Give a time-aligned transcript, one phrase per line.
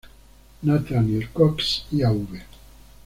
[0.63, 2.25] Nathaniel Cox y Av.